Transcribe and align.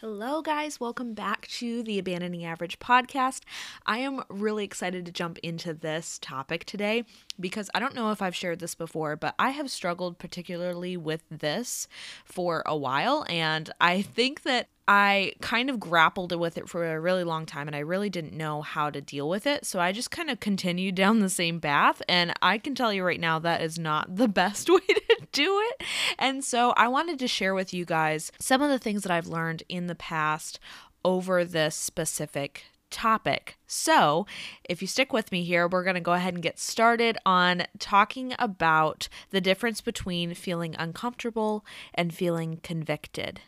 Hello, 0.00 0.42
guys. 0.42 0.78
Welcome 0.78 1.14
back 1.14 1.48
to 1.52 1.82
the 1.82 1.98
Abandoning 1.98 2.44
Average 2.44 2.78
podcast. 2.78 3.44
I 3.86 4.00
am 4.00 4.24
really 4.28 4.62
excited 4.62 5.06
to 5.06 5.12
jump 5.12 5.38
into 5.38 5.72
this 5.72 6.18
topic 6.20 6.66
today 6.66 7.04
because 7.40 7.70
I 7.74 7.80
don't 7.80 7.94
know 7.94 8.10
if 8.10 8.20
I've 8.20 8.36
shared 8.36 8.58
this 8.58 8.74
before, 8.74 9.16
but 9.16 9.34
I 9.38 9.50
have 9.50 9.70
struggled 9.70 10.18
particularly 10.18 10.98
with 10.98 11.22
this 11.30 11.88
for 12.26 12.62
a 12.66 12.76
while. 12.76 13.24
And 13.30 13.70
I 13.80 14.02
think 14.02 14.42
that 14.42 14.68
I 14.86 15.32
kind 15.40 15.70
of 15.70 15.80
grappled 15.80 16.38
with 16.38 16.58
it 16.58 16.68
for 16.68 16.84
a 16.84 17.00
really 17.00 17.24
long 17.24 17.46
time 17.46 17.66
and 17.66 17.74
I 17.74 17.80
really 17.80 18.10
didn't 18.10 18.34
know 18.34 18.60
how 18.60 18.90
to 18.90 19.00
deal 19.00 19.28
with 19.28 19.46
it. 19.46 19.64
So 19.64 19.80
I 19.80 19.92
just 19.92 20.10
kind 20.10 20.28
of 20.28 20.40
continued 20.40 20.94
down 20.94 21.20
the 21.20 21.30
same 21.30 21.58
path. 21.58 22.02
And 22.08 22.34
I 22.42 22.58
can 22.58 22.74
tell 22.74 22.92
you 22.92 23.02
right 23.02 23.18
now 23.18 23.38
that 23.38 23.62
is 23.62 23.78
not 23.78 24.14
the 24.14 24.28
best 24.42 24.68
way 24.68 24.80
to 24.86 25.05
do 25.36 25.62
it. 25.70 25.84
And 26.18 26.44
so 26.44 26.70
I 26.76 26.88
wanted 26.88 27.18
to 27.18 27.28
share 27.28 27.54
with 27.54 27.74
you 27.74 27.84
guys 27.84 28.32
some 28.38 28.62
of 28.62 28.70
the 28.70 28.78
things 28.78 29.02
that 29.02 29.12
I've 29.12 29.26
learned 29.26 29.62
in 29.68 29.86
the 29.86 29.94
past 29.94 30.58
over 31.04 31.44
this 31.44 31.76
specific 31.76 32.64
topic. 32.90 33.58
So, 33.66 34.26
if 34.64 34.80
you 34.80 34.88
stick 34.88 35.12
with 35.12 35.32
me 35.32 35.42
here, 35.42 35.68
we're 35.68 35.84
going 35.84 35.94
to 35.94 36.00
go 36.00 36.12
ahead 36.12 36.34
and 36.34 36.42
get 36.42 36.58
started 36.58 37.18
on 37.26 37.64
talking 37.78 38.34
about 38.38 39.08
the 39.30 39.40
difference 39.40 39.80
between 39.80 40.34
feeling 40.34 40.74
uncomfortable 40.78 41.64
and 41.94 42.14
feeling 42.14 42.60
convicted. 42.62 43.40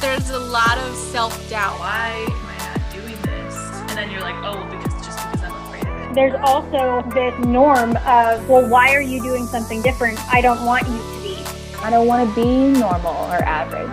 there's 0.00 0.30
a 0.30 0.38
lot 0.38 0.78
of 0.78 0.96
self 0.96 1.50
doubt. 1.50 1.78
Why 1.78 2.26
am 2.26 2.46
I 2.46 2.76
not 2.76 2.92
doing 2.92 3.22
this? 3.22 3.54
And 3.54 3.90
then 3.90 4.10
you're 4.10 4.22
like, 4.22 4.36
oh, 4.42 4.66
because 4.70 4.89
There's 6.12 6.34
also 6.42 7.08
this 7.14 7.38
norm 7.46 7.96
of, 7.98 8.48
well, 8.48 8.68
why 8.68 8.94
are 8.94 9.00
you 9.00 9.22
doing 9.22 9.46
something 9.46 9.80
different? 9.80 10.18
I 10.32 10.40
don't 10.40 10.64
want 10.66 10.88
you 10.88 10.98
to 10.98 11.22
be. 11.22 11.36
I 11.82 11.88
don't 11.88 12.08
want 12.08 12.28
to 12.28 12.34
be 12.34 12.78
normal 12.78 13.14
or 13.14 13.44
average. 13.44 13.88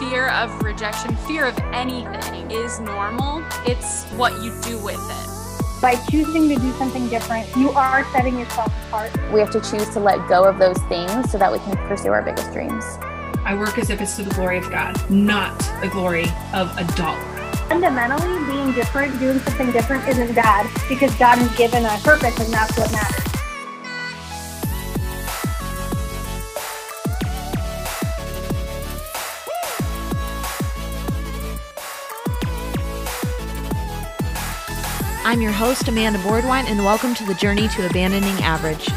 Fear 0.00 0.30
of 0.30 0.62
rejection, 0.62 1.14
fear 1.28 1.46
of 1.46 1.56
anything 1.72 2.50
is 2.50 2.80
normal. 2.80 3.44
It's 3.66 4.04
what 4.12 4.32
you 4.42 4.52
do 4.62 4.78
with 4.82 4.96
it. 4.96 5.80
By 5.80 5.94
choosing 6.10 6.48
to 6.48 6.56
do 6.56 6.72
something 6.72 7.08
different, 7.08 7.48
you 7.56 7.70
are 7.70 8.04
setting 8.12 8.36
yourself 8.36 8.72
apart. 8.88 9.12
We 9.32 9.38
have 9.38 9.52
to 9.52 9.60
choose 9.60 9.88
to 9.90 10.00
let 10.00 10.28
go 10.28 10.44
of 10.44 10.58
those 10.58 10.78
things 10.88 11.30
so 11.30 11.38
that 11.38 11.52
we 11.52 11.60
can 11.60 11.76
pursue 11.88 12.10
our 12.10 12.22
biggest 12.22 12.52
dreams. 12.52 12.84
I 13.44 13.54
work 13.56 13.78
as 13.78 13.90
if 13.90 14.00
it's 14.00 14.16
to 14.16 14.24
the 14.24 14.34
glory 14.34 14.58
of 14.58 14.68
God, 14.70 14.98
not 15.08 15.56
the 15.80 15.88
glory 15.88 16.24
of 16.52 16.76
a 16.76 16.84
dollar. 16.96 17.20
Fundamentally, 17.68 18.49
being 18.60 18.72
different, 18.74 19.18
doing 19.18 19.38
something 19.40 19.72
different 19.72 20.06
isn't 20.08 20.34
bad 20.34 20.68
because 20.88 21.14
God 21.14 21.38
has 21.38 21.56
given 21.56 21.84
a 21.84 21.96
purpose 21.98 22.38
and 22.38 22.52
that's 22.52 22.76
what 22.76 22.92
matters. 22.92 23.26
I'm 35.22 35.40
your 35.40 35.52
host, 35.52 35.86
Amanda 35.86 36.18
Boardwine, 36.18 36.66
and 36.66 36.80
welcome 36.80 37.14
to 37.14 37.24
the 37.24 37.34
Journey 37.34 37.68
to 37.68 37.86
Abandoning 37.86 38.42
Average. 38.42 38.88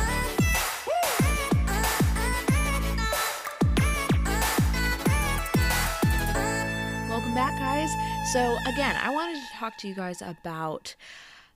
Again, 8.74 8.96
I 8.96 9.12
wanted 9.12 9.36
to 9.36 9.54
talk 9.56 9.78
to 9.78 9.88
you 9.88 9.94
guys 9.94 10.20
about 10.20 10.96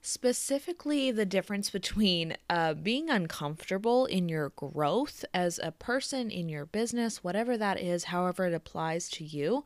specifically 0.04 1.10
the 1.10 1.26
difference 1.26 1.72
between 1.72 2.38
uh, 2.48 2.76
being 2.76 3.10
uncomfortable 3.10 4.06
in 4.06 4.30
your 4.30 4.50
growth 4.50 5.26
as 5.34 5.60
a 5.64 5.72
person 5.72 6.30
in 6.30 6.48
your 6.48 6.68
business, 6.68 7.23
whatever 7.23 7.58
that 7.58 7.80
is, 7.80 8.06
however 8.06 8.45
it 8.45 8.54
applies 8.54 9.10
to 9.10 9.23
you, 9.23 9.66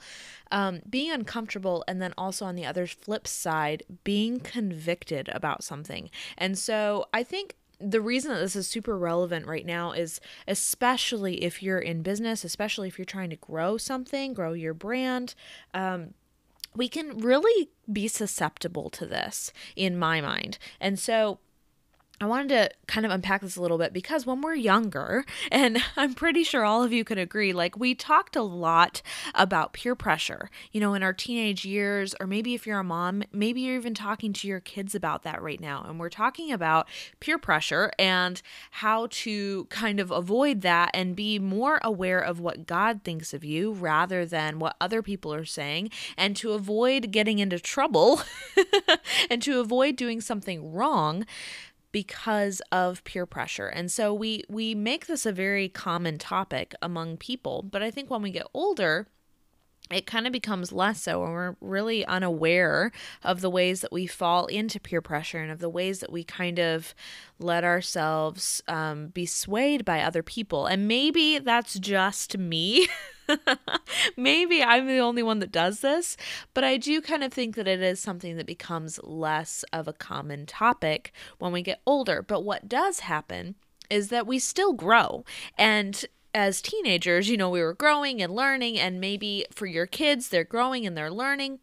um, 0.49 0.79
being 0.89 1.11
uncomfortable, 1.11 1.83
and 1.89 2.02
then 2.02 2.13
also 2.17 2.45
on 2.45 2.55
the 2.55 2.66
other 2.66 2.88
flip 2.88 3.27
side, 3.27 3.83
being 4.05 4.39
convicted 4.39 5.28
about 5.33 5.62
something. 5.62 6.09
And 6.38 6.57
so 6.57 7.07
I 7.13 7.22
think 7.22 7.57
the 7.81 8.00
reason 8.00 8.31
that 8.31 8.39
this 8.39 8.56
is 8.56 8.68
super 8.68 8.97
relevant 8.97 9.45
right 9.45 9.66
now 9.66 9.91
is 9.91 10.22
especially 10.47 11.44
if 11.44 11.62
you're 11.62 11.79
in 11.79 12.01
business, 12.01 12.45
especially 12.45 12.88
if 12.88 12.97
you're 12.97 13.06
trying 13.06 13.31
to 13.31 13.35
grow 13.35 13.75
something, 13.75 14.33
grow 14.33 14.53
your 14.53 14.73
brand. 14.73 15.35
Um, 15.73 16.13
we 16.75 16.87
can 16.87 17.17
really 17.17 17.69
be 17.91 18.07
susceptible 18.07 18.89
to 18.91 19.05
this 19.05 19.51
in 19.75 19.97
my 19.97 20.21
mind. 20.21 20.57
And 20.79 20.97
so 20.97 21.39
I 22.21 22.25
wanted 22.25 22.49
to 22.49 22.69
kind 22.85 23.03
of 23.03 23.11
unpack 23.11 23.41
this 23.41 23.55
a 23.55 23.61
little 23.63 23.79
bit 23.79 23.93
because 23.93 24.27
when 24.27 24.41
we're 24.41 24.53
younger, 24.53 25.25
and 25.51 25.81
I'm 25.97 26.13
pretty 26.13 26.43
sure 26.43 26.63
all 26.63 26.83
of 26.83 26.93
you 26.93 27.03
could 27.03 27.17
agree, 27.17 27.51
like 27.51 27.77
we 27.77 27.95
talked 27.95 28.35
a 28.35 28.43
lot 28.43 29.01
about 29.33 29.73
peer 29.73 29.95
pressure, 29.95 30.51
you 30.71 30.79
know, 30.79 30.93
in 30.93 31.01
our 31.01 31.13
teenage 31.13 31.65
years, 31.65 32.13
or 32.19 32.27
maybe 32.27 32.53
if 32.53 32.67
you're 32.67 32.79
a 32.79 32.83
mom, 32.83 33.23
maybe 33.33 33.61
you're 33.61 33.75
even 33.75 33.95
talking 33.95 34.33
to 34.33 34.47
your 34.47 34.59
kids 34.59 34.93
about 34.93 35.23
that 35.23 35.41
right 35.41 35.59
now. 35.59 35.83
And 35.87 35.99
we're 35.99 36.09
talking 36.09 36.51
about 36.51 36.87
peer 37.19 37.39
pressure 37.39 37.91
and 37.97 38.39
how 38.69 39.07
to 39.09 39.65
kind 39.65 39.99
of 39.99 40.11
avoid 40.11 40.61
that 40.61 40.91
and 40.93 41.15
be 41.15 41.39
more 41.39 41.79
aware 41.83 42.19
of 42.19 42.39
what 42.39 42.67
God 42.67 43.03
thinks 43.03 43.33
of 43.33 43.43
you 43.43 43.71
rather 43.71 44.27
than 44.27 44.59
what 44.59 44.75
other 44.79 45.01
people 45.01 45.33
are 45.33 45.45
saying, 45.45 45.89
and 46.17 46.35
to 46.38 46.51
avoid 46.51 47.11
getting 47.11 47.39
into 47.39 47.59
trouble 47.59 48.21
and 49.31 49.41
to 49.41 49.59
avoid 49.59 49.95
doing 49.95 50.21
something 50.21 50.71
wrong 50.71 51.25
because 51.91 52.62
of 52.72 53.03
peer 53.03 53.25
pressure. 53.25 53.68
And 53.68 53.91
so 53.91 54.13
we 54.13 54.44
we 54.50 54.75
make 54.75 55.07
this 55.07 55.25
a 55.25 55.31
very 55.31 55.69
common 55.69 56.18
topic 56.18 56.74
among 56.81 57.18
people, 57.18 57.63
but 57.63 57.84
I 57.84 57.91
think 57.91 58.09
when 58.09 58.22
we 58.22 58.31
get 58.31 58.47
older, 58.53 59.07
it 59.91 60.06
kind 60.06 60.25
of 60.25 60.31
becomes 60.31 60.72
less 60.72 61.01
so 61.01 61.24
and 61.24 61.34
we're 61.34 61.56
really 61.59 62.06
unaware 62.06 62.91
of 63.24 63.41
the 63.41 63.50
ways 63.50 63.81
that 63.81 63.91
we 63.91 64.07
fall 64.07 64.46
into 64.46 64.80
peer 64.80 65.01
pressure 65.01 65.40
and 65.40 65.51
of 65.51 65.59
the 65.59 65.69
ways 65.69 66.00
that 66.00 66.12
we 66.12 66.24
kind 66.24 66.59
of 66.59 66.96
let 67.40 67.63
ourselves 67.63 68.62
um, 68.68 69.07
be 69.07 69.25
swayed 69.25 69.84
by 69.84 70.01
other 70.01 70.24
people. 70.24 70.66
And 70.66 70.88
maybe 70.88 71.40
that's 71.40 71.78
just 71.78 72.38
me. 72.38 72.88
maybe 74.18 74.64
I'm 74.64 74.88
the 74.88 75.00
only 75.00 75.24
one 75.24 75.40
that 75.40 75.52
does 75.52 75.81
this, 75.81 76.18
but 76.53 76.64
I 76.64 76.78
do 76.78 77.02
kind 77.02 77.24
of 77.24 77.34
think 77.34 77.56
that 77.56 77.68
it 77.68 77.81
is 77.81 78.00
something 78.00 78.38
that 78.38 78.46
becomes 78.46 79.00
less 79.03 79.64
of 79.74 79.88
a 79.88 79.94
common 79.94 80.46
topic 80.46 81.12
when 81.40 81.52
we 81.52 81.62
get 81.62 81.81
older. 81.86 82.22
But 82.22 82.44
what 82.44 82.68
does 82.68 83.02
happen 83.02 83.56
is 83.90 84.09
that 84.09 84.28
we 84.28 84.40
still 84.40 84.74
grow. 84.74 85.25
And 85.58 86.06
as 86.34 86.62
teenagers, 86.62 87.30
you 87.30 87.38
know, 87.38 87.50
we 87.50 87.62
were 87.62 87.74
growing 87.74 88.22
and 88.22 88.34
learning, 88.34 88.80
and 88.80 89.02
maybe 89.02 89.46
for 89.52 89.66
your 89.66 89.86
kids, 89.86 90.30
they're 90.30 90.44
growing 90.44 90.86
and 90.86 90.98
they're 90.98 91.12
learning. 91.12 91.59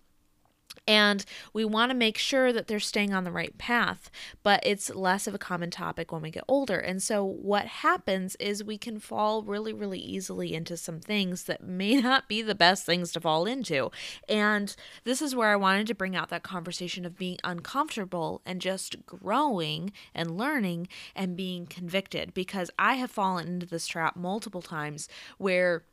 And 0.88 1.22
we 1.52 1.66
want 1.66 1.90
to 1.90 1.94
make 1.94 2.16
sure 2.16 2.50
that 2.50 2.66
they're 2.66 2.80
staying 2.80 3.12
on 3.12 3.24
the 3.24 3.30
right 3.30 3.56
path, 3.58 4.10
but 4.42 4.60
it's 4.64 4.88
less 4.88 5.26
of 5.26 5.34
a 5.34 5.38
common 5.38 5.70
topic 5.70 6.10
when 6.10 6.22
we 6.22 6.30
get 6.30 6.44
older. 6.48 6.78
And 6.78 7.02
so, 7.02 7.22
what 7.22 7.66
happens 7.66 8.36
is 8.36 8.64
we 8.64 8.78
can 8.78 8.98
fall 8.98 9.42
really, 9.42 9.74
really 9.74 9.98
easily 9.98 10.54
into 10.54 10.78
some 10.78 10.98
things 10.98 11.44
that 11.44 11.62
may 11.62 11.96
not 12.00 12.26
be 12.26 12.40
the 12.40 12.54
best 12.54 12.86
things 12.86 13.12
to 13.12 13.20
fall 13.20 13.44
into. 13.44 13.90
And 14.30 14.74
this 15.04 15.20
is 15.20 15.36
where 15.36 15.50
I 15.50 15.56
wanted 15.56 15.86
to 15.88 15.94
bring 15.94 16.16
out 16.16 16.30
that 16.30 16.42
conversation 16.42 17.04
of 17.04 17.18
being 17.18 17.38
uncomfortable 17.44 18.40
and 18.46 18.58
just 18.58 19.04
growing 19.04 19.92
and 20.14 20.38
learning 20.38 20.88
and 21.14 21.36
being 21.36 21.66
convicted 21.66 22.32
because 22.32 22.70
I 22.78 22.94
have 22.94 23.10
fallen 23.10 23.46
into 23.46 23.66
this 23.66 23.86
trap 23.86 24.16
multiple 24.16 24.62
times 24.62 25.06
where 25.36 25.84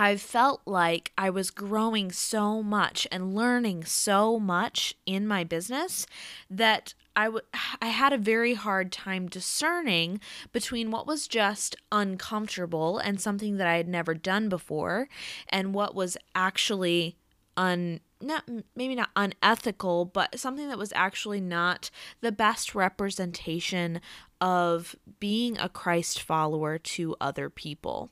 I 0.00 0.16
felt 0.16 0.62
like 0.64 1.12
I 1.18 1.28
was 1.28 1.50
growing 1.50 2.10
so 2.10 2.62
much 2.62 3.06
and 3.12 3.34
learning 3.34 3.84
so 3.84 4.40
much 4.40 4.94
in 5.04 5.26
my 5.26 5.44
business 5.44 6.06
that 6.48 6.94
I, 7.14 7.26
w- 7.26 7.44
I 7.82 7.88
had 7.88 8.14
a 8.14 8.18
very 8.18 8.54
hard 8.54 8.92
time 8.92 9.28
discerning 9.28 10.18
between 10.52 10.90
what 10.90 11.06
was 11.06 11.28
just 11.28 11.76
uncomfortable 11.92 12.96
and 12.96 13.20
something 13.20 13.58
that 13.58 13.66
I 13.66 13.76
had 13.76 13.88
never 13.88 14.14
done 14.14 14.48
before 14.48 15.10
and 15.50 15.74
what 15.74 15.94
was 15.94 16.16
actually 16.34 17.18
un 17.58 18.00
not 18.22 18.48
maybe 18.74 18.94
not 18.94 19.10
unethical 19.16 20.06
but 20.06 20.38
something 20.38 20.68
that 20.68 20.78
was 20.78 20.92
actually 20.94 21.42
not 21.42 21.90
the 22.22 22.32
best 22.32 22.74
representation 22.74 24.00
of 24.40 24.96
being 25.18 25.58
a 25.58 25.68
Christ 25.68 26.22
follower 26.22 26.78
to 26.78 27.16
other 27.20 27.50
people. 27.50 28.10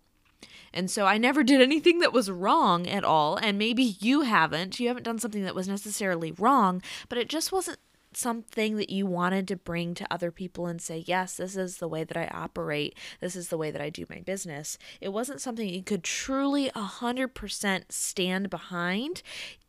And 0.78 0.88
so 0.88 1.06
I 1.06 1.18
never 1.18 1.42
did 1.42 1.60
anything 1.60 1.98
that 1.98 2.12
was 2.12 2.30
wrong 2.30 2.86
at 2.86 3.02
all. 3.02 3.36
And 3.36 3.58
maybe 3.58 3.82
you 3.82 4.20
haven't. 4.20 4.78
You 4.78 4.86
haven't 4.86 5.02
done 5.02 5.18
something 5.18 5.42
that 5.42 5.56
was 5.56 5.66
necessarily 5.66 6.30
wrong, 6.30 6.82
but 7.08 7.18
it 7.18 7.28
just 7.28 7.50
wasn't 7.50 7.80
something 8.12 8.76
that 8.76 8.88
you 8.88 9.04
wanted 9.04 9.48
to 9.48 9.56
bring 9.56 9.92
to 9.94 10.06
other 10.08 10.30
people 10.30 10.68
and 10.68 10.80
say, 10.80 11.02
yes, 11.04 11.36
this 11.36 11.56
is 11.56 11.78
the 11.78 11.88
way 11.88 12.04
that 12.04 12.16
I 12.16 12.28
operate. 12.32 12.96
This 13.20 13.34
is 13.34 13.48
the 13.48 13.58
way 13.58 13.72
that 13.72 13.82
I 13.82 13.90
do 13.90 14.06
my 14.08 14.20
business. 14.20 14.78
It 15.00 15.08
wasn't 15.08 15.40
something 15.40 15.68
you 15.68 15.82
could 15.82 16.04
truly 16.04 16.70
100% 16.70 17.82
stand 17.88 18.48
behind, 18.48 19.22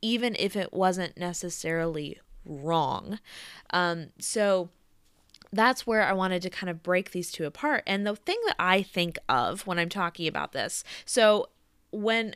even 0.04 0.36
if 0.38 0.56
it 0.56 0.72
wasn't 0.72 1.18
necessarily 1.18 2.20
wrong. 2.46 3.20
Um, 3.72 4.10
so, 4.20 4.70
that's 5.51 5.88
where 5.88 6.04
I 6.04 6.13
wanted 6.13 6.42
to 6.44 6.50
kind 6.50 6.69
of 6.69 6.84
break 6.84 7.12
these 7.12 7.31
two 7.31 7.46
apart. 7.46 7.84
And 7.88 8.06
the 8.06 8.16
thing 8.16 8.38
that 8.48 8.56
I 8.60 8.81
think 8.81 9.18
of 9.28 9.66
when 9.66 9.80
I'm 9.80 9.90
talking 9.90 10.28
about 10.28 10.51
this, 10.51 10.84
so 11.06 11.48
when 11.92 12.34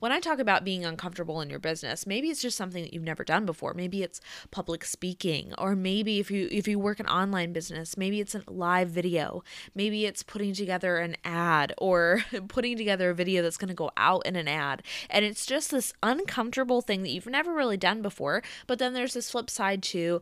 when 0.00 0.12
I 0.12 0.20
talk 0.20 0.38
about 0.38 0.64
being 0.64 0.84
uncomfortable 0.84 1.40
in 1.40 1.50
your 1.50 1.58
business, 1.58 2.06
maybe 2.06 2.28
it's 2.28 2.42
just 2.42 2.56
something 2.56 2.82
that 2.82 2.92
you've 2.92 3.02
never 3.02 3.24
done 3.24 3.46
before. 3.46 3.74
Maybe 3.74 4.02
it's 4.02 4.20
public 4.50 4.84
speaking, 4.84 5.54
or 5.58 5.76
maybe 5.76 6.18
if 6.18 6.30
you 6.30 6.48
if 6.50 6.66
you 6.66 6.78
work 6.78 7.00
an 7.00 7.06
online 7.06 7.52
business, 7.52 7.96
maybe 7.96 8.20
it's 8.20 8.34
a 8.34 8.42
live 8.48 8.90
video. 8.90 9.42
Maybe 9.74 10.06
it's 10.06 10.22
putting 10.22 10.54
together 10.54 10.98
an 10.98 11.16
ad 11.24 11.72
or 11.78 12.24
putting 12.48 12.76
together 12.76 13.10
a 13.10 13.14
video 13.14 13.42
that's 13.42 13.58
going 13.58 13.68
to 13.68 13.74
go 13.74 13.90
out 13.96 14.26
in 14.26 14.36
an 14.36 14.48
ad. 14.48 14.82
And 15.08 15.24
it's 15.24 15.46
just 15.46 15.70
this 15.70 15.92
uncomfortable 16.02 16.80
thing 16.80 17.02
that 17.02 17.10
you've 17.10 17.26
never 17.26 17.54
really 17.54 17.76
done 17.76 18.02
before, 18.02 18.42
but 18.66 18.78
then 18.78 18.92
there's 18.92 19.14
this 19.14 19.30
flip 19.30 19.50
side 19.50 19.82
to 19.84 20.20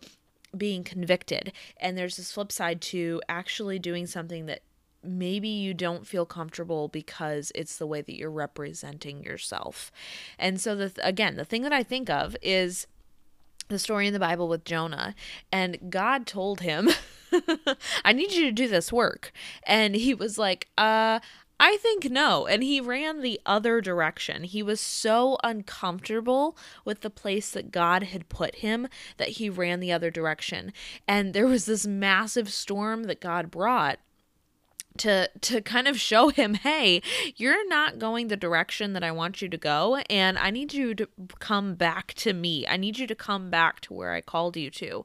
being 0.59 0.85
convicted. 0.85 1.53
And 1.79 1.97
there's 1.97 2.17
this 2.17 2.33
flip 2.33 2.53
side 2.53 2.81
to 2.83 3.21
actually 3.29 3.79
doing 3.79 4.06
something 4.06 4.47
that 4.47 4.62
maybe 5.03 5.49
you 5.49 5.75
don't 5.75 6.06
feel 6.06 6.27
comfortable 6.27 6.89
because 6.89 7.53
it's 7.55 7.77
the 7.77 7.87
way 7.87 8.01
that 8.01 8.17
you're 8.17 8.31
representing 8.31 9.23
yourself. 9.23 9.93
And 10.39 10.61
so 10.61 10.75
the 10.75 10.93
again, 11.03 11.37
the 11.37 11.45
thing 11.45 11.62
that 11.62 11.73
I 11.73 11.83
think 11.83 12.09
of 12.09 12.37
is 12.43 12.87
the 13.69 13.79
story 13.79 14.06
in 14.06 14.12
the 14.12 14.21
Bible 14.21 14.49
with 14.49 14.65
Jonah 14.65 15.15
and 15.51 15.91
God 15.91 16.27
told 16.27 16.61
him, 16.61 16.91
"I 18.05 18.12
need 18.12 18.33
you 18.33 18.45
to 18.47 18.53
do 18.53 18.69
this 18.69 18.93
work." 18.93 19.33
And 19.67 19.95
he 19.95 20.15
was 20.15 20.39
like, 20.39 20.69
"Uh, 20.77 21.21
I 21.61 21.77
think 21.79 22.11
no. 22.11 22.47
And 22.47 22.62
he 22.62 22.81
ran 22.81 23.21
the 23.21 23.41
other 23.47 23.81
direction. 23.81 24.45
He 24.45 24.62
was 24.62 24.81
so 24.81 25.39
uncomfortable 25.45 26.56
with 26.85 27.01
the 27.01 27.11
place 27.11 27.51
that 27.51 27.71
God 27.71 28.05
had 28.05 28.29
put 28.29 28.56
him 28.56 28.89
that 29.17 29.31
he 29.31 29.49
ran 29.49 29.81
the 29.81 29.93
other 29.93 30.11
direction. 30.11 30.73
And 31.06 31.33
there 31.33 31.47
was 31.47 31.67
this 31.67 31.87
massive 31.87 32.53
storm 32.53 33.05
that 33.05 33.21
God 33.21 33.51
brought 33.51 33.99
to 34.99 35.29
to 35.41 35.61
kind 35.61 35.88
of 35.88 35.99
show 35.99 36.29
him 36.29 36.55
hey 36.55 37.02
you're 37.37 37.67
not 37.69 37.99
going 37.99 38.29
the 38.29 38.37
direction 38.37 38.93
that 38.93 39.02
I 39.02 39.11
want 39.11 39.43
you 39.43 39.49
to 39.49 39.56
go 39.56 39.96
and 40.08 40.38
I 40.38 40.50
need 40.50 40.73
you 40.73 40.94
to 40.94 41.08
come 41.41 41.75
back 41.75 42.14
to 42.14 42.32
me. 42.32 42.67
I 42.67 42.76
need 42.76 42.99
you 42.99 43.06
to 43.08 43.14
come 43.14 43.50
back 43.50 43.81
to 43.81 43.94
where 43.94 44.12
I 44.12 44.20
called 44.20 44.56
you 44.56 44.70
to. 44.70 45.05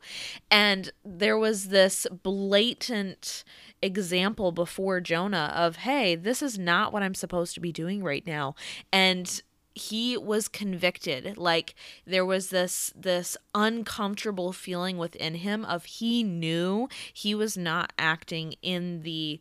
And 0.51 0.91
there 1.03 1.37
was 1.37 1.69
this 1.69 2.05
blatant 2.23 3.43
example 3.81 4.51
before 4.51 5.01
Jonah 5.01 5.51
of 5.55 5.77
hey 5.77 6.15
this 6.15 6.43
is 6.43 6.59
not 6.59 6.93
what 6.93 7.01
I'm 7.01 7.15
supposed 7.15 7.55
to 7.55 7.59
be 7.59 7.71
doing 7.71 8.03
right 8.03 8.25
now. 8.27 8.55
And 8.93 9.41
he 9.73 10.17
was 10.17 10.47
convicted. 10.47 11.37
Like 11.37 11.73
there 12.05 12.25
was 12.25 12.49
this 12.49 12.93
this 12.95 13.37
uncomfortable 13.55 14.51
feeling 14.51 14.97
within 14.97 15.35
him 15.35 15.65
of 15.65 15.85
he 15.85 16.23
knew 16.23 16.89
he 17.11 17.33
was 17.33 17.57
not 17.57 17.93
acting 17.97 18.55
in 18.61 19.01
the 19.01 19.39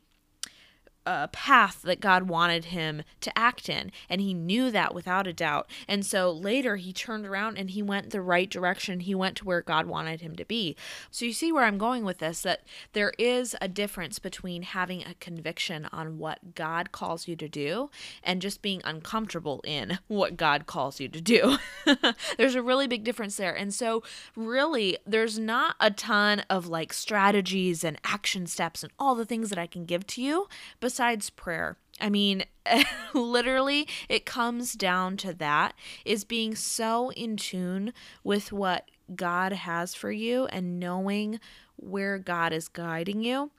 uh, 1.09 1.27
path 1.29 1.81
that 1.81 2.01
God 2.01 2.25
wanted 2.25 2.67
him 2.67 3.03
to 3.23 3.37
act 3.37 3.71
in. 3.71 3.91
And 4.11 4.21
he 4.21 4.35
knew 4.35 4.71
that 4.71 4.95
without 4.95 5.27
a 5.27 5.33
doubt. 5.33 5.67
And 5.89 6.05
so 6.05 6.31
later 6.31 6.77
he 6.77 6.93
turned 6.93 7.25
around 7.25 7.57
and 7.57 7.71
he 7.71 7.83
went 7.83 8.11
the 8.11 8.21
right 8.21 8.51
direction. 8.51 9.01
He 9.01 9.15
went 9.15 9.39
to 9.39 9.47
where 9.47 9.63
God 9.63 9.87
wanted 9.87 10.21
him 10.21 10.37
to 10.37 10.45
be. 10.45 10.77
So 11.11 11.25
you 11.25 11.33
see 11.33 11.51
where 11.51 11.65
I'm 11.65 11.79
going 11.79 12.05
with 12.05 12.19
this 12.19 12.43
that 12.43 12.61
there 12.93 13.15
is 13.19 13.57
a 13.59 13.69
difference 13.69 14.19
between 14.19 14.61
having 14.65 15.03
a 15.03 15.15
conviction 15.15 15.89
on 15.93 16.19
what 16.19 16.55
God 16.55 16.93
calls 16.93 17.27
you 17.27 17.37
to 17.37 17.49
do 17.49 17.89
and 18.23 18.43
just 18.43 18.61
being 18.61 18.83
uncomfortable 18.85 19.63
in 19.65 20.01
what 20.09 20.37
God 20.37 20.67
calls 20.67 21.01
you 21.01 21.09
to 21.09 21.23
do. 21.23 21.57
there's 22.37 22.55
a 22.55 22.63
really 22.63 22.87
big 22.87 23.03
difference 23.03 23.39
there. 23.39 23.55
And 23.55 23.73
so, 23.73 24.03
really, 24.37 24.99
there's 25.07 25.39
not 25.39 25.75
a 25.81 25.91
ton 25.91 26.41
of 26.51 26.67
like 26.67 26.93
strategies 26.93 27.83
and 27.83 27.99
action 28.05 28.47
steps 28.47 28.83
and 28.83 28.93
all 28.99 29.15
the 29.15 29.25
things 29.25 29.49
that 29.49 29.59
I 29.59 29.67
can 29.67 29.87
give 29.87 30.07
to 30.09 30.23
you. 30.23 30.49
But 30.81 30.98
besides 30.99 31.31
prayer. 31.31 31.77
I 32.01 32.11
mean, 32.11 32.43
literally, 33.15 33.87
it 34.09 34.27
comes 34.27 34.73
down 34.73 35.17
to 35.19 35.33
that 35.35 35.75
is 36.05 36.25
being 36.25 36.57
so 36.57 37.13
in 37.13 37.37
tune 37.37 37.93
with 38.25 38.51
what 38.51 38.91
God 39.15 39.53
has 39.53 39.95
for 39.95 40.11
you 40.11 40.47
and 40.47 40.81
knowing 40.81 41.39
where 41.77 42.19
God 42.19 42.53
is 42.53 42.67
guiding 42.67 43.23
you 43.23 43.53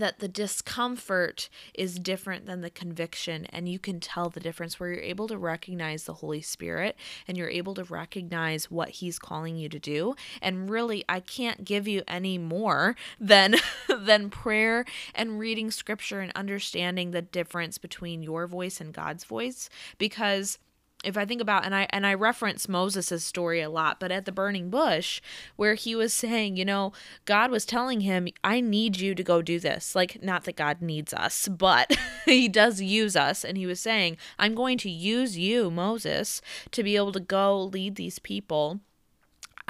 that 0.00 0.18
the 0.18 0.28
discomfort 0.28 1.48
is 1.74 1.98
different 1.98 2.46
than 2.46 2.60
the 2.60 2.70
conviction 2.70 3.46
and 3.46 3.68
you 3.68 3.78
can 3.78 4.00
tell 4.00 4.28
the 4.28 4.40
difference 4.40 4.78
where 4.78 4.92
you're 4.92 5.02
able 5.02 5.28
to 5.28 5.38
recognize 5.38 6.04
the 6.04 6.14
holy 6.14 6.40
spirit 6.40 6.96
and 7.28 7.36
you're 7.36 7.48
able 7.48 7.74
to 7.74 7.84
recognize 7.84 8.70
what 8.70 8.90
he's 8.90 9.18
calling 9.18 9.56
you 9.56 9.68
to 9.68 9.78
do. 9.78 10.14
And 10.42 10.70
really 10.70 11.04
i 11.08 11.20
can't 11.20 11.64
give 11.64 11.86
you 11.86 12.02
any 12.08 12.38
more 12.38 12.96
than 13.18 13.56
than 13.88 14.30
prayer 14.30 14.84
and 15.14 15.38
reading 15.38 15.70
scripture 15.70 16.20
and 16.20 16.32
understanding 16.34 17.10
the 17.10 17.22
difference 17.22 17.78
between 17.78 18.22
your 18.22 18.46
voice 18.46 18.80
and 18.80 18.92
god's 18.92 19.24
voice 19.24 19.68
because 19.98 20.58
if 21.04 21.16
I 21.16 21.24
think 21.24 21.40
about 21.40 21.64
and 21.64 21.74
I 21.74 21.86
and 21.90 22.06
I 22.06 22.14
reference 22.14 22.68
Moses' 22.68 23.24
story 23.24 23.60
a 23.60 23.70
lot, 23.70 24.00
but 24.00 24.12
at 24.12 24.24
the 24.24 24.32
burning 24.32 24.70
bush 24.70 25.20
where 25.56 25.74
he 25.74 25.94
was 25.94 26.12
saying, 26.12 26.56
you 26.56 26.64
know, 26.64 26.92
God 27.24 27.50
was 27.50 27.64
telling 27.64 28.02
him, 28.02 28.28
I 28.44 28.60
need 28.60 28.98
you 28.98 29.14
to 29.14 29.22
go 29.22 29.42
do 29.42 29.58
this. 29.58 29.94
Like 29.94 30.22
not 30.22 30.44
that 30.44 30.56
God 30.56 30.82
needs 30.82 31.12
us, 31.14 31.48
but 31.48 31.96
he 32.24 32.48
does 32.48 32.80
use 32.80 33.16
us 33.16 33.44
and 33.44 33.56
he 33.56 33.66
was 33.66 33.80
saying, 33.80 34.16
I'm 34.38 34.54
going 34.54 34.78
to 34.78 34.90
use 34.90 35.38
you, 35.38 35.70
Moses, 35.70 36.42
to 36.72 36.82
be 36.82 36.96
able 36.96 37.12
to 37.12 37.20
go 37.20 37.62
lead 37.62 37.96
these 37.96 38.18
people 38.18 38.80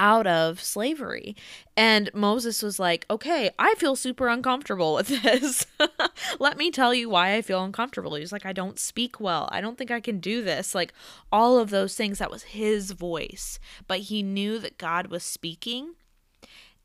out 0.01 0.27
of 0.27 0.63
slavery. 0.63 1.37
And 1.77 2.11
Moses 2.15 2.63
was 2.63 2.79
like, 2.79 3.05
okay, 3.11 3.51
I 3.59 3.75
feel 3.75 3.95
super 3.95 4.29
uncomfortable 4.29 4.95
with 4.95 5.09
this. 5.23 5.67
Let 6.41 6.57
me 6.57 6.71
tell 6.71 6.95
you 6.95 7.11
why 7.11 7.35
I 7.35 7.43
feel 7.43 7.63
uncomfortable. 7.63 8.15
He's 8.15 8.33
like, 8.33 8.47
I 8.47 8.55
don't 8.55 8.79
speak 8.79 9.21
well. 9.21 9.49
I 9.53 9.61
don't 9.61 9.77
think 9.77 9.91
I 9.91 10.01
can 10.01 10.19
do 10.19 10.43
this. 10.43 10.75
Like, 10.75 10.95
all 11.31 11.59
of 11.59 11.69
those 11.69 11.95
things. 11.95 12.19
That 12.19 12.31
was 12.31 12.45
his 12.45 12.93
voice. 12.93 13.61
But 13.87 14.01
he 14.01 14.23
knew 14.23 14.59
that 14.59 14.79
God 14.79 15.09
was 15.09 15.23
speaking 15.23 15.95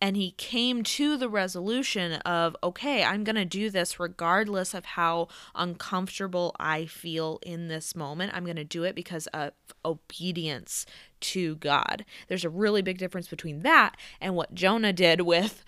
and 0.01 0.17
he 0.17 0.31
came 0.31 0.83
to 0.83 1.17
the 1.17 1.29
resolution 1.29 2.13
of 2.23 2.55
okay 2.61 3.03
i'm 3.03 3.23
going 3.23 3.35
to 3.35 3.45
do 3.45 3.69
this 3.69 3.99
regardless 3.99 4.73
of 4.73 4.83
how 4.85 5.27
uncomfortable 5.55 6.55
i 6.59 6.85
feel 6.85 7.39
in 7.43 7.69
this 7.69 7.95
moment 7.95 8.31
i'm 8.35 8.43
going 8.43 8.55
to 8.55 8.63
do 8.63 8.83
it 8.83 8.93
because 8.93 9.27
of 9.27 9.53
obedience 9.85 10.85
to 11.25 11.55
god 11.55 12.05
there's 12.27 12.45
a 12.45 12.49
really 12.49 12.81
big 12.81 12.97
difference 12.97 13.27
between 13.27 13.61
that 13.61 13.95
and 14.21 14.35
what 14.35 14.53
jonah 14.53 14.93
did 14.93 15.21
with 15.21 15.63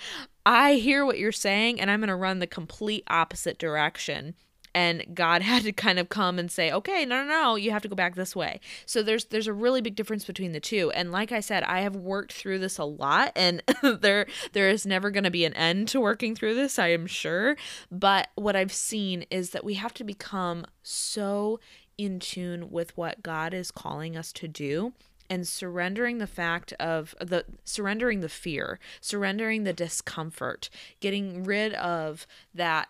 i 0.46 0.74
hear 0.74 1.06
what 1.06 1.18
you're 1.18 1.32
saying 1.32 1.80
and 1.80 1.90
i'm 1.90 2.00
going 2.00 2.08
to 2.08 2.16
run 2.16 2.40
the 2.40 2.48
complete 2.48 3.04
opposite 3.08 3.58
direction 3.58 4.36
and 4.78 5.04
God 5.16 5.42
had 5.52 5.64
to 5.64 5.72
kind 5.72 5.98
of 5.98 6.10
come 6.10 6.38
and 6.38 6.52
say, 6.52 6.72
"Okay, 6.72 7.04
no, 7.04 7.24
no, 7.24 7.30
no, 7.30 7.56
you 7.56 7.72
have 7.72 7.82
to 7.82 7.88
go 7.88 7.96
back 7.96 8.16
this 8.16 8.36
way." 8.36 8.60
So 8.86 9.02
there's 9.02 9.26
there's 9.26 9.48
a 9.48 9.54
really 9.54 9.82
big 9.82 9.96
difference 9.96 10.24
between 10.24 10.52
the 10.52 10.60
two. 10.60 10.92
And 10.92 11.12
like 11.12 11.32
I 11.32 11.40
said, 11.40 11.64
I 11.64 11.82
have 11.82 11.96
worked 11.96 12.34
through 12.34 12.60
this 12.60 12.78
a 12.78 12.84
lot, 12.84 13.32
and 13.36 13.64
there 13.82 14.28
there 14.54 14.70
is 14.70 14.86
never 14.86 15.10
going 15.10 15.24
to 15.24 15.32
be 15.32 15.46
an 15.46 15.54
end 15.56 15.88
to 15.90 16.00
working 16.00 16.36
through 16.36 16.54
this, 16.54 16.78
I 16.78 16.90
am 16.90 17.08
sure. 17.08 17.58
But 17.92 18.30
what 18.36 18.56
I've 18.56 18.74
seen 18.74 19.26
is 19.32 19.50
that 19.52 19.64
we 19.64 19.74
have 19.76 19.94
to 19.96 20.04
become 20.04 20.66
so 20.84 21.60
in 21.98 22.20
tune 22.20 22.70
with 22.70 22.96
what 22.96 23.24
God 23.24 23.56
is 23.56 23.72
calling 23.72 24.16
us 24.16 24.32
to 24.34 24.48
do 24.48 24.94
and 25.30 25.48
surrendering 25.48 26.18
the 26.18 26.28
fact 26.28 26.74
of 26.74 27.16
the 27.20 27.46
surrendering 27.64 28.22
the 28.22 28.30
fear, 28.30 28.80
surrendering 29.02 29.64
the 29.64 29.74
discomfort, 29.74 30.70
getting 31.00 31.44
rid 31.44 31.74
of 31.74 32.26
that 32.54 32.90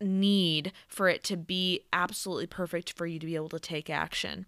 need 0.00 0.72
for 0.88 1.08
it 1.08 1.22
to 1.24 1.36
be 1.36 1.82
absolutely 1.92 2.46
perfect 2.46 2.92
for 2.92 3.06
you 3.06 3.18
to 3.18 3.26
be 3.26 3.34
able 3.34 3.48
to 3.50 3.60
take 3.60 3.90
action. 3.90 4.46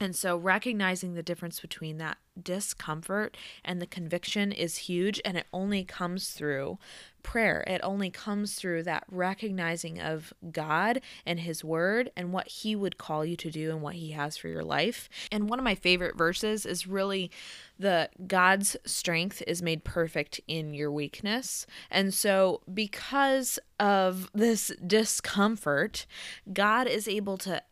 And 0.00 0.14
so 0.14 0.36
recognizing 0.36 1.14
the 1.14 1.22
difference 1.22 1.60
between 1.60 1.96
that 1.98 2.18
discomfort 2.40 3.36
and 3.64 3.80
the 3.80 3.86
conviction 3.86 4.52
is 4.52 4.76
huge 4.76 5.20
and 5.24 5.38
it 5.38 5.46
only 5.54 5.84
comes 5.84 6.30
through 6.30 6.78
prayer. 7.22 7.64
It 7.66 7.80
only 7.82 8.10
comes 8.10 8.54
through 8.54 8.82
that 8.84 9.04
recognizing 9.10 9.98
of 9.98 10.34
God 10.52 11.00
and 11.24 11.40
his 11.40 11.64
word 11.64 12.10
and 12.14 12.32
what 12.32 12.46
he 12.46 12.76
would 12.76 12.98
call 12.98 13.24
you 13.24 13.36
to 13.36 13.50
do 13.50 13.70
and 13.70 13.80
what 13.80 13.94
he 13.94 14.12
has 14.12 14.36
for 14.36 14.48
your 14.48 14.62
life. 14.62 15.08
And 15.32 15.48
one 15.48 15.58
of 15.58 15.64
my 15.64 15.74
favorite 15.74 16.16
verses 16.16 16.66
is 16.66 16.86
really 16.86 17.30
the 17.78 18.10
God's 18.26 18.76
strength 18.84 19.42
is 19.46 19.62
made 19.62 19.82
perfect 19.82 20.40
in 20.46 20.74
your 20.74 20.92
weakness. 20.92 21.66
And 21.90 22.12
so 22.12 22.60
because 22.72 23.58
of 23.80 24.30
this 24.34 24.70
discomfort, 24.86 26.06
God 26.52 26.86
is 26.86 27.08
able 27.08 27.38
to 27.38 27.62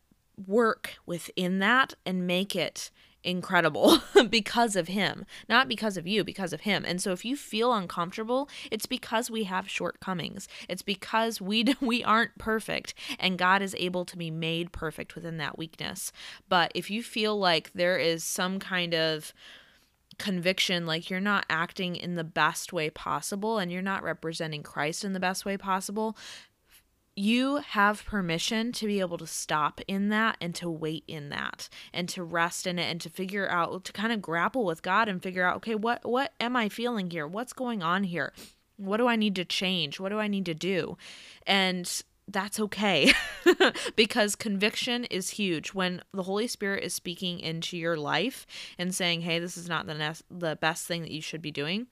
work 0.46 0.94
within 1.06 1.58
that 1.60 1.94
and 2.04 2.26
make 2.26 2.54
it 2.54 2.90
incredible 3.24 3.98
because 4.28 4.76
of 4.76 4.88
him, 4.88 5.24
not 5.48 5.68
because 5.68 5.96
of 5.96 6.06
you, 6.06 6.22
because 6.22 6.52
of 6.52 6.60
him. 6.60 6.84
And 6.86 7.00
so 7.00 7.12
if 7.12 7.24
you 7.24 7.36
feel 7.36 7.72
uncomfortable, 7.72 8.48
it's 8.70 8.86
because 8.86 9.30
we 9.30 9.44
have 9.44 9.68
shortcomings. 9.68 10.46
It's 10.68 10.82
because 10.82 11.40
we 11.40 11.74
we 11.80 12.04
aren't 12.04 12.38
perfect 12.38 12.94
and 13.18 13.38
God 13.38 13.62
is 13.62 13.74
able 13.78 14.04
to 14.04 14.16
be 14.16 14.30
made 14.30 14.72
perfect 14.72 15.14
within 15.14 15.38
that 15.38 15.58
weakness. 15.58 16.12
But 16.48 16.70
if 16.74 16.90
you 16.90 17.02
feel 17.02 17.38
like 17.38 17.72
there 17.72 17.98
is 17.98 18.22
some 18.22 18.58
kind 18.58 18.94
of 18.94 19.32
conviction 20.16 20.86
like 20.86 21.10
you're 21.10 21.18
not 21.18 21.44
acting 21.50 21.96
in 21.96 22.14
the 22.14 22.22
best 22.22 22.72
way 22.72 22.88
possible 22.88 23.58
and 23.58 23.72
you're 23.72 23.82
not 23.82 24.04
representing 24.04 24.62
Christ 24.62 25.04
in 25.04 25.12
the 25.12 25.18
best 25.18 25.44
way 25.44 25.56
possible, 25.56 26.16
you 27.16 27.58
have 27.58 28.04
permission 28.04 28.72
to 28.72 28.86
be 28.86 29.00
able 29.00 29.18
to 29.18 29.26
stop 29.26 29.80
in 29.86 30.08
that 30.08 30.36
and 30.40 30.54
to 30.56 30.68
wait 30.68 31.04
in 31.06 31.28
that 31.28 31.68
and 31.92 32.08
to 32.08 32.24
rest 32.24 32.66
in 32.66 32.78
it 32.78 32.90
and 32.90 33.00
to 33.00 33.08
figure 33.08 33.48
out 33.48 33.84
to 33.84 33.92
kind 33.92 34.12
of 34.12 34.20
grapple 34.20 34.64
with 34.64 34.82
God 34.82 35.08
and 35.08 35.22
figure 35.22 35.44
out 35.44 35.56
okay 35.56 35.74
what 35.74 36.04
what 36.04 36.32
am 36.40 36.56
I 36.56 36.68
feeling 36.68 37.10
here? 37.10 37.26
What's 37.26 37.52
going 37.52 37.82
on 37.82 38.04
here? 38.04 38.32
What 38.76 38.96
do 38.96 39.06
I 39.06 39.16
need 39.16 39.36
to 39.36 39.44
change? 39.44 40.00
What 40.00 40.08
do 40.08 40.18
I 40.18 40.26
need 40.26 40.46
to 40.46 40.54
do? 40.54 40.96
And 41.46 42.02
that's 42.26 42.58
okay 42.58 43.12
because 43.96 44.34
conviction 44.34 45.04
is 45.04 45.30
huge. 45.30 45.74
When 45.74 46.02
the 46.12 46.24
holy 46.24 46.48
spirit 46.48 46.82
is 46.82 46.94
speaking 46.94 47.38
into 47.38 47.76
your 47.76 47.96
life 47.96 48.46
and 48.76 48.94
saying 48.94 49.20
hey 49.20 49.38
this 49.38 49.56
is 49.56 49.68
not 49.68 49.86
the 49.86 49.94
ne- 49.94 50.14
the 50.30 50.56
best 50.56 50.86
thing 50.86 51.02
that 51.02 51.12
you 51.12 51.22
should 51.22 51.42
be 51.42 51.52
doing 51.52 51.86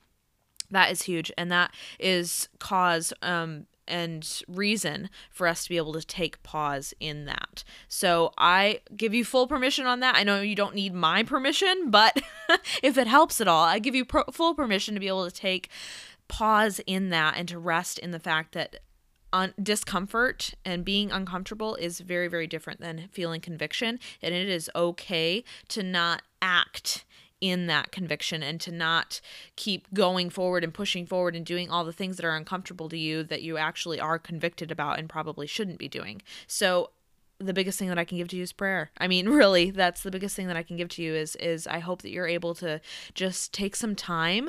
that 0.73 0.91
is 0.91 1.03
huge. 1.03 1.31
And 1.39 1.53
that 1.53 1.73
is 2.01 2.49
cause 2.59 3.13
um 3.23 3.67
and 3.89 4.43
reason 4.49 5.11
for 5.31 5.47
us 5.47 5.65
to 5.65 5.69
be 5.69 5.77
able 5.77 5.93
to 5.93 6.03
take 6.03 6.43
pause 6.43 6.95
in 7.01 7.25
that. 7.27 7.65
So 7.89 8.33
I 8.39 8.81
give 8.97 9.15
you 9.15 9.25
full 9.25 9.47
permission 9.47 9.87
on 9.87 10.01
that. 10.01 10.17
I 10.17 10.25
know 10.25 10.41
you 10.41 10.55
don't 10.55 10.75
need 10.75 10.95
my 10.95 11.23
permission, 11.23 11.91
but 11.91 12.21
if 12.83 12.97
it 12.97 13.07
helps 13.07 13.41
at 13.41 13.49
all, 13.49 13.65
I 13.65 13.79
give 13.79 13.95
you 13.95 14.07
full 14.33 14.55
permission 14.55 14.95
to 14.95 15.01
be 15.01 15.09
able 15.09 15.29
to 15.29 15.35
take 15.35 15.69
pause 16.29 16.81
in 16.87 17.11
that 17.11 17.37
and 17.37 17.49
to 17.49 17.59
rest 17.59 17.99
in 17.99 18.11
the 18.11 18.21
fact 18.21 18.53
that 18.53 18.77
un- 19.33 19.55
discomfort 19.63 20.55
and 20.65 20.85
being 20.85 21.11
uncomfortable 21.11 21.75
is 21.77 22.01
very 22.01 22.29
very 22.29 22.47
different 22.47 22.81
than 22.81 23.09
feeling 23.13 23.41
conviction 23.41 23.99
and 24.23 24.35
it 24.35 24.49
is 24.49 24.71
okay 24.75 25.45
to 25.69 25.83
not 25.83 26.23
act 26.41 27.05
in 27.43 27.67
that 27.67 27.91
conviction 27.91 28.43
and 28.43 28.61
to 28.61 28.71
not 28.71 29.21
keep 29.57 29.93
going 29.93 30.31
forward 30.31 30.63
and 30.63 30.73
pushing 30.73 31.05
forward 31.05 31.35
and 31.35 31.45
doing 31.45 31.69
all 31.69 31.85
the 31.85 31.93
things 31.93 32.17
that 32.17 32.25
are 32.25 32.37
uncomfortable 32.37 32.89
to 32.89 32.97
you 32.97 33.25
that 33.25 33.43
you 33.43 33.59
actually 33.59 34.01
are 34.01 34.19
convicted 34.19 34.71
about 34.71 34.99
and 34.99 35.09
probably 35.09 35.47
shouldn't 35.47 35.79
be 35.79 35.89
doing. 35.89 36.23
So 36.47 36.91
the 37.39 37.53
biggest 37.53 37.81
thing 37.81 37.89
that 37.89 37.99
I 37.99 38.05
can 38.05 38.17
give 38.17 38.29
to 38.29 38.37
you 38.37 38.45
is 38.45 38.53
prayer. 38.53 38.93
I 38.99 39.09
mean, 39.09 39.29
really, 39.31 39.73
that's 39.73 40.05
the 40.05 40.13
biggest 40.13 40.37
thing 40.37 40.47
that 40.47 40.57
I 40.57 40.63
can 40.63 40.77
give 40.77 40.89
to 40.91 41.03
you 41.03 41.15
is 41.15 41.35
is 41.37 41.67
I 41.67 41.81
hope 41.81 42.03
that 42.03 42.11
you're 42.11 42.29
able 42.29 42.55
to 42.57 42.81
just 43.15 43.53
take 43.53 43.75
some 43.75 43.97
time 43.97 44.49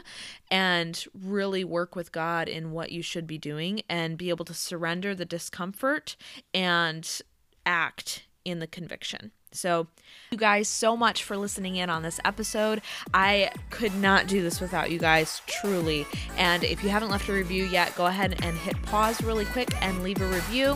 and 0.51 1.03
really 1.19 1.63
work 1.63 1.95
with 1.95 2.12
God 2.12 2.47
in 2.47 2.71
what 2.71 2.91
you 2.91 3.01
should 3.01 3.25
be 3.25 3.39
doing 3.39 3.81
and 3.89 4.19
be 4.19 4.29
able 4.29 4.45
to 4.45 4.53
surrender 4.53 5.15
the 5.15 5.25
discomfort 5.25 6.15
and 6.53 7.21
act 7.65 8.27
in 8.45 8.59
the 8.59 8.67
conviction. 8.67 9.31
So, 9.53 9.88
you 10.31 10.38
guys 10.38 10.67
so 10.67 10.98
much 10.98 11.24
for 11.24 11.38
listening 11.38 11.75
in 11.75 11.89
on 11.89 12.01
this 12.01 12.19
episode. 12.25 12.81
I 13.13 13.51
could 13.69 13.93
not 13.95 14.27
do 14.27 14.41
this 14.41 14.60
without 14.60 14.91
you 14.91 15.00
guys, 15.00 15.41
truly. 15.45 16.07
And 16.38 16.63
if 16.63 16.83
you 16.83 16.89
haven't 16.89 17.10
left 17.10 17.29
a 17.29 17.33
review 17.33 17.63
yet, 17.65 17.95
go 17.95 18.07
ahead 18.07 18.43
and 18.43 18.57
hit 18.57 18.81
pause 18.83 19.22
really 19.24 19.45
quick 19.45 19.69
and 19.81 20.03
leave 20.03 20.22
a 20.22 20.27
review. 20.27 20.75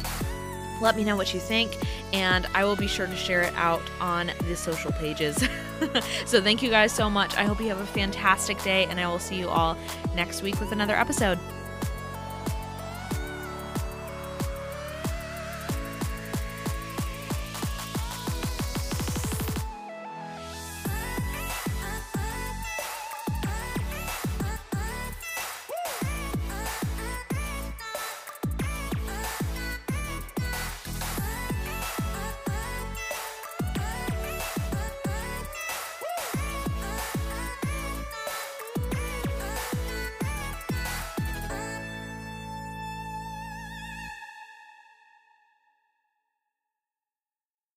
Let 0.79 0.95
me 0.95 1.03
know 1.03 1.15
what 1.15 1.33
you 1.33 1.39
think, 1.39 1.75
and 2.13 2.45
I 2.53 2.63
will 2.63 2.75
be 2.75 2.87
sure 2.87 3.07
to 3.07 3.15
share 3.15 3.41
it 3.41 3.53
out 3.55 3.81
on 3.99 4.31
the 4.47 4.55
social 4.55 4.91
pages. 4.91 5.37
so, 6.25 6.39
thank 6.39 6.61
you 6.61 6.69
guys 6.69 6.91
so 6.91 7.09
much. 7.09 7.35
I 7.35 7.45
hope 7.45 7.59
you 7.59 7.69
have 7.69 7.79
a 7.79 7.85
fantastic 7.87 8.61
day, 8.61 8.85
and 8.85 8.99
I 8.99 9.07
will 9.07 9.19
see 9.19 9.39
you 9.39 9.49
all 9.49 9.75
next 10.15 10.43
week 10.43 10.59
with 10.59 10.71
another 10.71 10.95
episode. 10.95 11.39